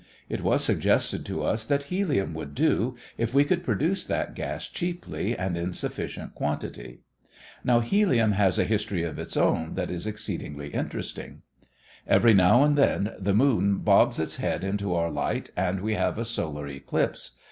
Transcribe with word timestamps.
It 0.29 0.41
was 0.41 0.63
suggested 0.63 1.27
to 1.27 1.43
us 1.43 1.63
that 1.67 1.83
helium 1.83 2.33
would 2.33 2.55
do 2.55 2.95
if 3.19 3.35
we 3.35 3.43
could 3.43 3.63
produce 3.63 4.03
that 4.05 4.33
gas 4.33 4.67
cheaply 4.67 5.37
and 5.37 5.55
in 5.55 5.73
sufficient 5.73 6.33
quantity. 6.33 7.01
Now, 7.63 7.81
helium 7.81 8.31
has 8.31 8.57
a 8.57 8.63
history 8.63 9.03
of 9.03 9.19
its 9.19 9.37
own 9.37 9.75
that 9.75 9.91
is 9.91 10.07
exceedingly 10.07 10.69
interesting. 10.69 11.43
Every 12.07 12.33
now 12.33 12.63
and 12.63 12.75
then 12.75 13.13
the 13.19 13.35
moon 13.35 13.77
bobs 13.83 14.17
its 14.17 14.37
head 14.37 14.63
into 14.63 14.95
our 14.95 15.11
light 15.11 15.51
and 15.55 15.81
we 15.81 15.93
have 15.93 16.17
a 16.17 16.25
solar 16.25 16.67
eclipse. 16.67 17.37